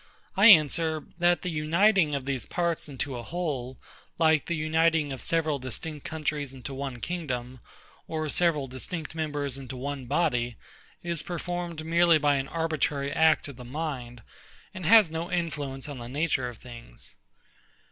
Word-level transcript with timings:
I 0.35 0.47
answer, 0.47 1.05
that 1.19 1.43
the 1.43 1.51
uniting 1.51 2.15
of 2.15 2.25
these 2.25 2.47
parts 2.47 2.89
into 2.89 3.15
a 3.15 3.21
whole, 3.21 3.77
like 4.17 4.47
the 4.47 4.55
uniting 4.55 5.13
of 5.13 5.21
several 5.21 5.59
distinct 5.59 6.03
countries 6.07 6.55
into 6.55 6.73
one 6.73 6.99
kingdom, 7.01 7.59
or 8.07 8.27
several 8.27 8.65
distinct 8.65 9.13
members 9.13 9.59
into 9.59 9.77
one 9.77 10.07
body, 10.07 10.55
is 11.03 11.21
performed 11.21 11.85
merely 11.85 12.17
by 12.17 12.37
an 12.37 12.47
arbitrary 12.47 13.11
act 13.13 13.47
of 13.47 13.57
the 13.57 13.63
mind, 13.63 14.23
and 14.73 14.87
has 14.87 15.11
no 15.11 15.31
influence 15.31 15.87
on 15.87 15.99
the 15.99 16.09
nature 16.09 16.49
of 16.49 16.57
things. 16.57 17.13